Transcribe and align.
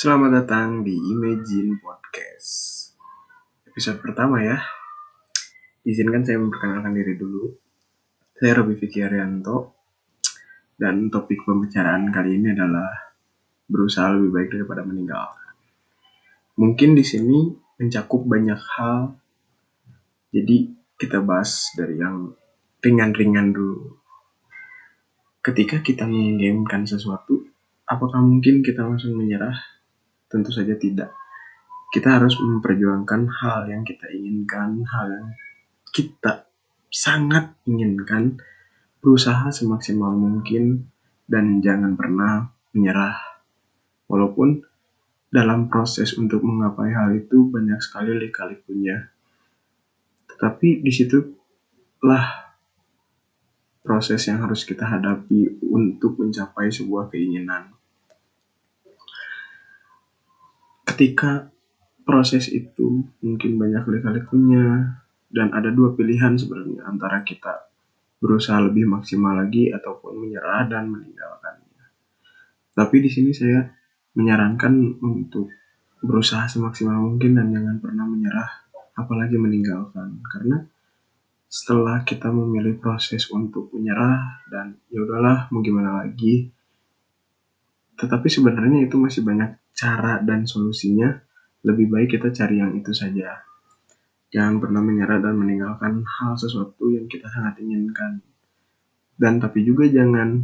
Selamat 0.00 0.32
datang 0.32 0.80
di 0.80 0.96
Imagine 0.96 1.76
Podcast. 1.76 2.88
Episode 3.68 4.00
pertama 4.00 4.40
ya. 4.40 4.56
Izinkan 5.84 6.24
saya 6.24 6.40
memperkenalkan 6.40 6.96
diri 6.96 7.20
dulu. 7.20 7.52
Saya 8.32 8.56
Robi 8.56 8.80
Arianto. 8.80 9.76
Dan 10.72 11.12
topik 11.12 11.44
pembicaraan 11.44 12.08
kali 12.08 12.40
ini 12.40 12.56
adalah 12.56 13.12
berusaha 13.68 14.16
lebih 14.16 14.32
baik 14.32 14.48
daripada 14.56 14.88
meninggalkan. 14.88 15.52
Mungkin 16.56 16.96
di 16.96 17.04
sini 17.04 17.52
mencakup 17.76 18.24
banyak 18.24 18.60
hal. 18.80 19.20
Jadi 20.32 20.80
kita 20.96 21.20
bahas 21.20 21.76
dari 21.76 22.00
yang 22.00 22.32
ringan-ringan 22.80 23.52
dulu. 23.52 24.00
Ketika 25.44 25.84
kita 25.84 26.08
menginginkan 26.08 26.88
sesuatu, 26.88 27.44
apakah 27.84 28.24
mungkin 28.24 28.64
kita 28.64 28.80
langsung 28.80 29.12
menyerah? 29.12 29.79
Tentu 30.30 30.54
saja 30.54 30.78
tidak. 30.78 31.10
Kita 31.90 32.22
harus 32.22 32.38
memperjuangkan 32.38 33.26
hal 33.26 33.66
yang 33.66 33.82
kita 33.82 34.06
inginkan, 34.14 34.86
hal 34.86 35.06
yang 35.10 35.28
kita 35.90 36.46
sangat 36.86 37.58
inginkan, 37.66 38.38
berusaha 39.02 39.50
semaksimal 39.50 40.14
mungkin, 40.14 40.86
dan 41.26 41.58
jangan 41.58 41.98
pernah 41.98 42.54
menyerah. 42.70 43.18
Walaupun 44.06 44.62
dalam 45.30 45.66
proses 45.70 46.14
untuk 46.14 46.42
menggapai 46.42 46.90
hal 46.90 47.10
itu 47.14 47.50
banyak 47.50 47.78
sekali 47.82 48.18
lika-likunya. 48.18 49.10
Tetapi 50.26 50.82
di 50.82 50.90
situlah 50.90 52.26
proses 53.82 54.26
yang 54.26 54.42
harus 54.42 54.66
kita 54.66 54.86
hadapi 54.86 55.62
untuk 55.70 56.18
mencapai 56.18 56.70
sebuah 56.70 57.10
keinginan. 57.14 57.79
Ketika 61.00 61.48
proses 62.04 62.52
itu 62.52 63.08
mungkin 63.24 63.56
banyak 63.56 63.88
lika-likunya 63.88 65.00
dan 65.32 65.48
ada 65.48 65.72
dua 65.72 65.96
pilihan 65.96 66.36
sebenarnya 66.36 66.84
antara 66.84 67.24
kita 67.24 67.72
berusaha 68.20 68.60
lebih 68.60 68.84
maksimal 68.84 69.32
lagi 69.32 69.72
ataupun 69.72 70.20
menyerah 70.20 70.68
dan 70.68 70.92
meninggalkannya. 70.92 71.88
Tapi 72.76 72.96
di 73.00 73.08
sini 73.08 73.32
saya 73.32 73.64
menyarankan 74.12 75.00
untuk 75.00 75.48
berusaha 76.04 76.44
semaksimal 76.44 77.00
mungkin 77.00 77.32
dan 77.32 77.48
jangan 77.48 77.80
pernah 77.80 78.04
menyerah 78.04 78.50
apalagi 78.92 79.40
meninggalkan 79.40 80.20
karena 80.28 80.68
setelah 81.48 82.04
kita 82.04 82.28
memilih 82.28 82.76
proses 82.76 83.24
untuk 83.32 83.72
menyerah 83.72 84.44
dan 84.52 84.76
ya 84.92 85.00
udahlah 85.00 85.48
mau 85.48 85.64
gimana 85.64 86.04
lagi 86.04 86.52
tetapi 87.96 88.28
sebenarnya 88.28 88.84
itu 88.84 89.00
masih 89.00 89.24
banyak 89.24 89.56
cara 89.80 90.20
dan 90.20 90.44
solusinya 90.44 91.08
lebih 91.64 91.88
baik 91.88 92.20
kita 92.20 92.28
cari 92.36 92.60
yang 92.60 92.76
itu 92.76 92.92
saja 92.92 93.40
jangan 94.30 94.62
pernah 94.62 94.80
menyerah 94.80 95.18
dan 95.18 95.34
meninggalkan 95.34 96.06
hal 96.06 96.38
sesuatu 96.38 96.86
yang 96.94 97.10
kita 97.10 97.26
sangat 97.26 97.58
inginkan. 97.60 98.22
Dan 99.18 99.42
tapi 99.42 99.66
juga 99.66 99.90
jangan 99.90 100.40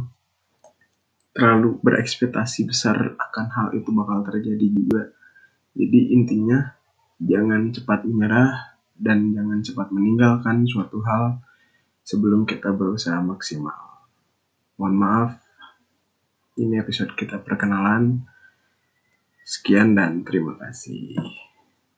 terlalu 1.33 1.79
berekspektasi 1.81 2.67
besar 2.67 3.15
akan 3.15 3.47
hal 3.49 3.67
itu 3.73 3.89
bakal 3.95 4.21
terjadi 4.27 4.67
juga. 4.69 5.03
Jadi 5.73 6.13
intinya 6.13 6.75
jangan 7.17 7.73
cepat 7.73 8.05
menyerah 8.05 8.77
dan 8.93 9.33
jangan 9.33 9.63
cepat 9.63 9.87
meninggalkan 9.89 10.67
suatu 10.67 11.01
hal 11.01 11.41
sebelum 12.03 12.45
kita 12.45 12.69
berusaha 12.75 13.17
maksimal. 13.23 14.05
Mohon 14.77 14.95
maaf, 14.99 15.31
ini 16.59 16.77
episode 16.77 17.17
kita 17.17 17.41
perkenalan. 17.41 18.21
Sekian 19.47 19.95
dan 19.95 20.27
terima 20.27 20.59
kasih. 20.59 21.15